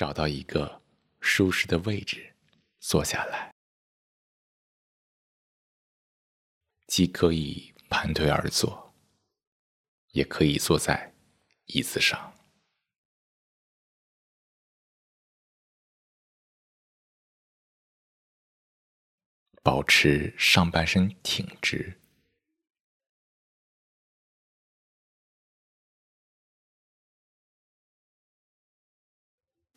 [0.00, 0.80] 找到一个
[1.20, 2.34] 舒适的位置
[2.78, 3.54] 坐下来，
[6.86, 8.94] 既可以盘腿而坐，
[10.12, 11.12] 也可以坐在
[11.66, 12.32] 椅子上，
[19.62, 21.99] 保持上半身挺直。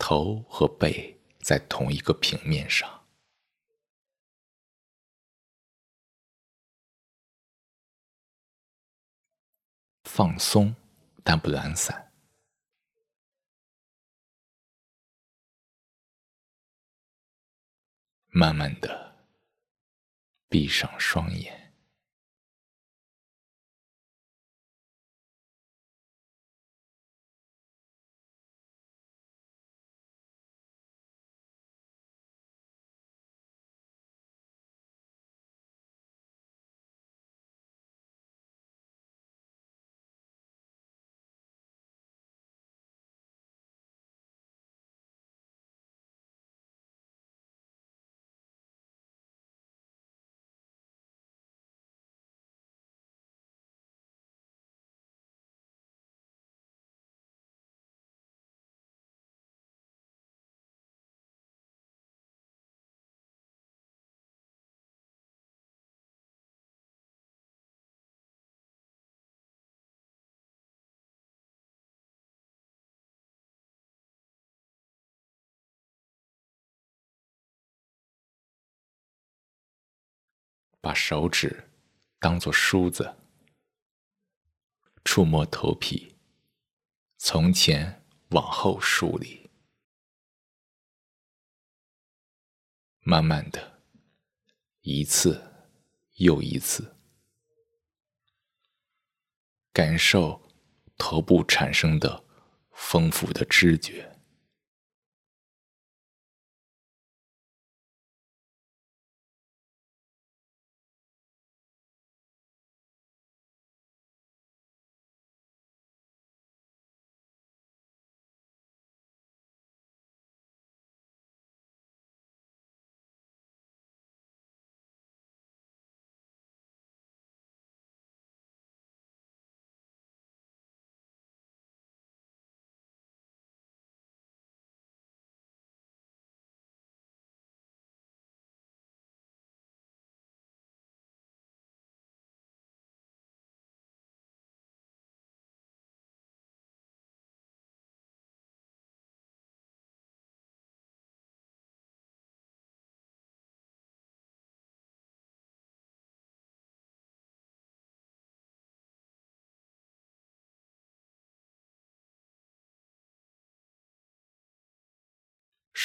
[0.05, 3.05] 头和背在同一个平面上，
[10.03, 10.75] 放松
[11.23, 12.11] 但不懒散，
[18.27, 19.25] 慢慢的
[20.49, 21.62] 闭上双眼。
[80.83, 81.71] 把手指
[82.19, 83.15] 当做梳子，
[85.05, 86.17] 触摸头皮，
[87.15, 89.49] 从前往后梳理，
[92.99, 93.79] 慢慢的，
[94.81, 95.41] 一次
[96.15, 96.97] 又一次，
[99.71, 100.51] 感受
[100.97, 102.25] 头部产生的
[102.73, 104.12] 丰富的知觉。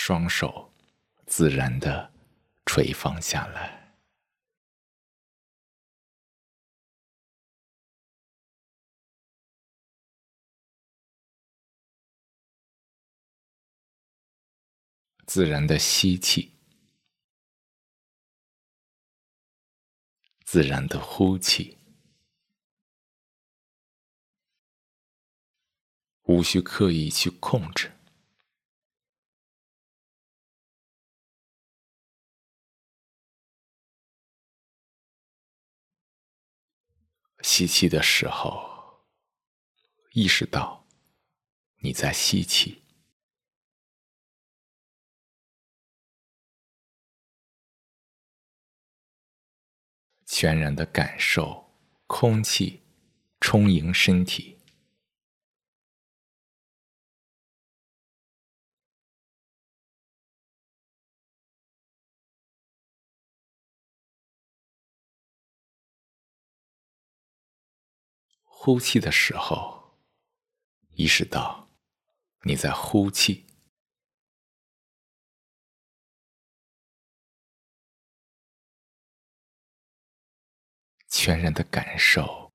[0.08, 0.72] 双手
[1.26, 2.10] 自然的
[2.64, 3.94] 垂放下来，
[15.26, 16.56] 自然的吸气，
[20.46, 21.76] 自然的呼气，
[26.22, 27.97] 无需刻意去控制。
[37.50, 39.06] 吸气的时候，
[40.12, 40.86] 意识到
[41.78, 42.84] 你在吸气，
[50.26, 51.74] 全然的感受
[52.06, 52.82] 空气
[53.40, 54.57] 充盈身体。
[68.60, 69.96] 呼气的时候，
[70.90, 71.70] 意识到
[72.42, 73.46] 你在呼气，
[81.06, 82.52] 全然的感受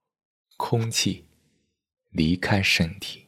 [0.57, 1.25] 空气
[2.09, 3.22] 离开身体。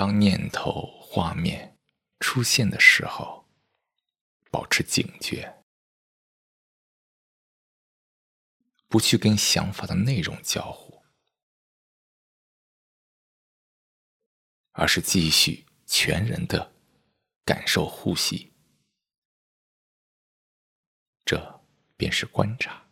[0.00, 1.78] 当念头、画面
[2.20, 3.46] 出现的时候，
[4.50, 5.62] 保持警觉，
[8.88, 11.02] 不去跟想法的内容交互，
[14.72, 16.72] 而是继续全然的
[17.44, 18.54] 感受呼吸。
[21.26, 21.62] 这
[21.98, 22.89] 便是观察。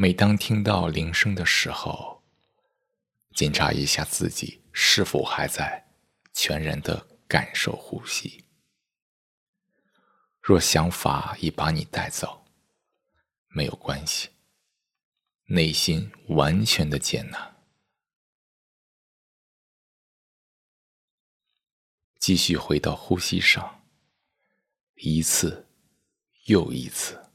[0.00, 2.22] 每当听到铃声的时候，
[3.34, 5.88] 检查一下自己是否还在
[6.32, 8.44] 全然的感受呼吸。
[10.40, 12.46] 若想法已把你带走，
[13.48, 14.28] 没有关系，
[15.46, 17.56] 内心完全的接纳，
[22.20, 23.84] 继续回到呼吸上，
[24.94, 25.68] 一次
[26.44, 27.27] 又一次。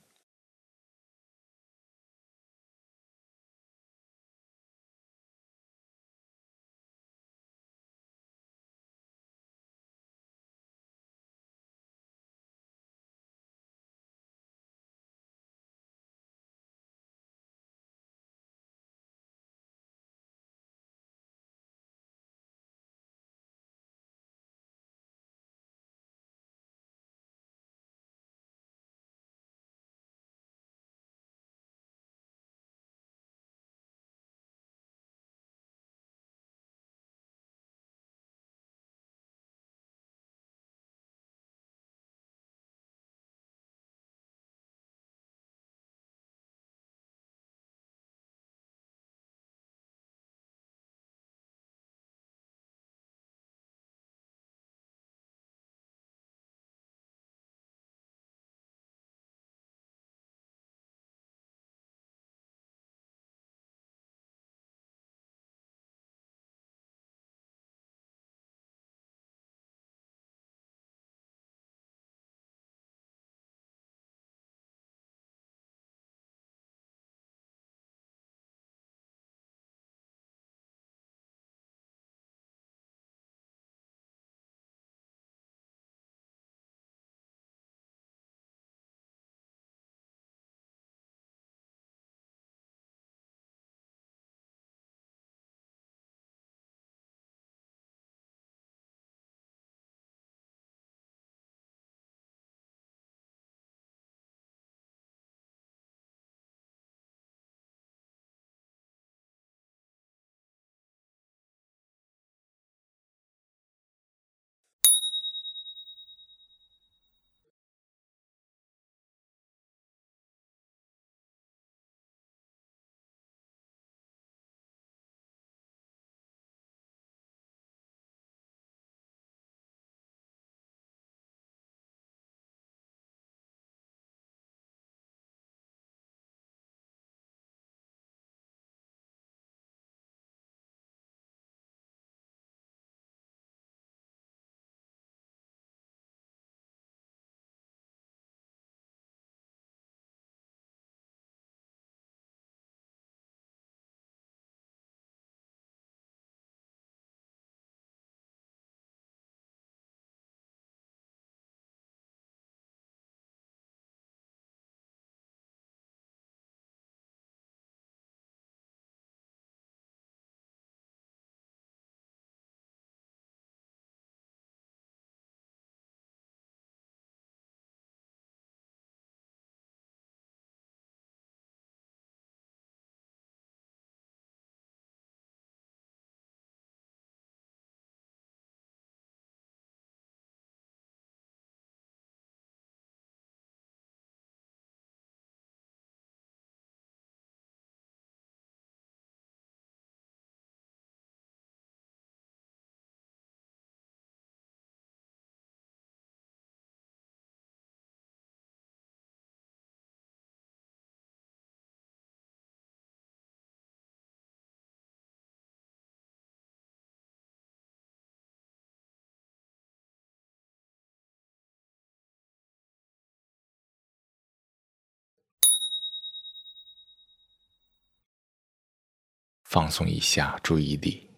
[229.53, 231.11] 放松一下注意力，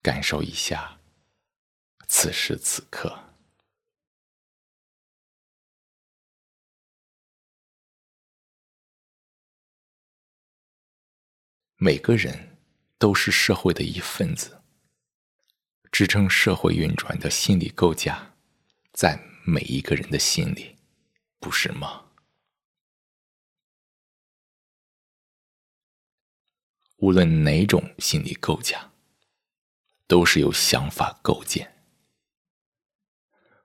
[0.00, 1.00] 感受一下
[2.06, 3.34] 此时此刻。
[11.74, 12.56] 每个人
[12.98, 14.62] 都是社会的一份子，
[15.90, 18.36] 支撑社会运转的心理构架，
[18.92, 20.76] 在每一个人的心里，
[21.40, 22.05] 不是吗？
[26.96, 28.92] 无论哪种心理构架，
[30.06, 31.74] 都是由想法构建。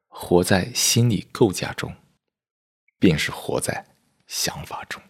[0.08, 1.96] 活在心理构架中，
[3.00, 3.96] 便是活在
[4.28, 5.02] 想法中。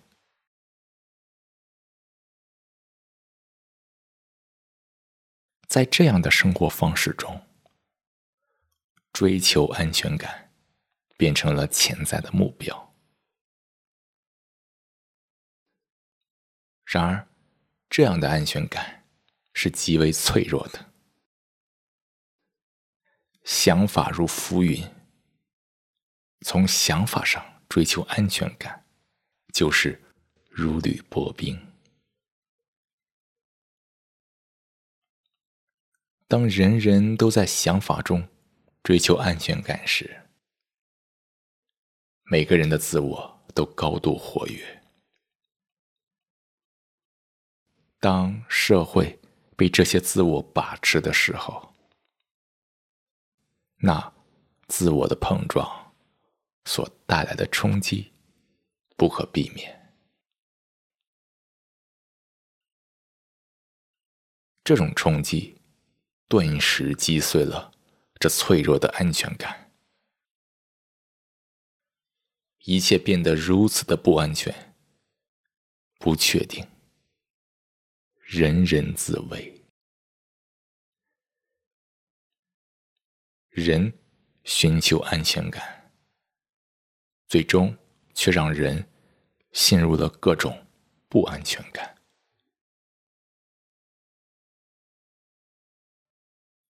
[5.67, 7.47] 在这样的生活方式中，
[9.11, 10.53] 追求安全感
[11.17, 12.93] 变成了潜在的目标。
[16.85, 17.30] 然而，
[17.91, 19.03] 这样的安全感
[19.53, 20.93] 是极为脆弱的。
[23.43, 24.81] 想法如浮云，
[26.45, 28.86] 从想法上追求安全感，
[29.53, 30.01] 就是
[30.50, 31.67] 如履薄冰。
[36.29, 38.25] 当人人都在想法中
[38.83, 40.29] 追求安全感时，
[42.24, 44.80] 每个人的自我都高度活跃。
[48.01, 49.17] 当社会
[49.55, 51.74] 被这些自我把持的时候，
[53.77, 54.13] 那
[54.67, 55.93] 自我的碰撞
[56.65, 58.12] 所带来的冲击
[58.98, 59.93] 不可避免。
[64.65, 65.58] 这种冲击。
[66.27, 67.74] 顿时击碎了
[68.17, 69.70] 这脆弱的安全感，
[72.60, 74.74] 一切变得如此的不安全、
[76.00, 76.65] 不确定，
[78.33, 79.61] 人人自危。
[83.50, 83.91] 人
[84.45, 85.91] 寻求安全感，
[87.27, 87.77] 最终
[88.13, 88.89] 却让人
[89.51, 90.65] 陷入了各种
[91.09, 91.97] 不安全感。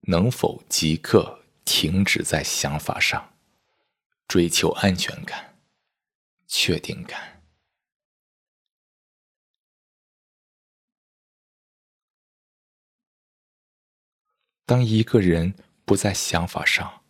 [0.02, 3.36] 能否即刻停止在想法上
[4.28, 5.58] 追求安全感、
[6.46, 7.37] 确定感？
[14.68, 15.54] 当一个人
[15.86, 17.02] 不在想法上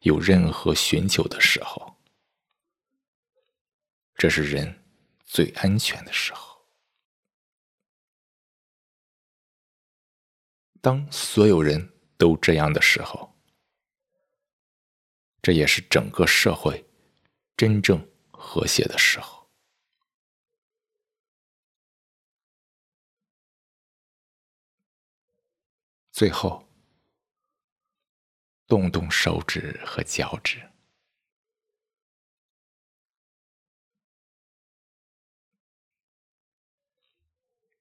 [0.00, 1.94] 有任何寻求的时候，
[4.14, 4.82] 这是人
[5.22, 6.66] 最安全的时候。
[10.80, 11.90] 当所有人。
[12.22, 13.34] 都这样的时候，
[15.42, 16.88] 这也是整个社会
[17.56, 19.50] 真正和谐的时候。
[26.12, 26.64] 最后，
[28.72, 30.72] 动动手指和脚趾，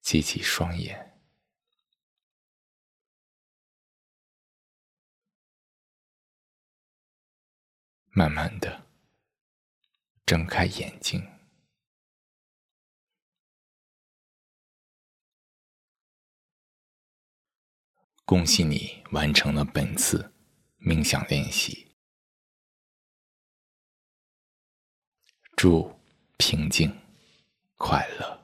[0.03, 1.17] 闭起双眼。
[8.09, 8.85] 慢慢的
[10.25, 11.25] 睁开眼睛，
[18.25, 20.30] 恭喜你完成了本次
[20.81, 21.95] 冥想练习。
[25.55, 25.95] 祝
[26.37, 26.91] 平静
[27.77, 28.40] 快乐。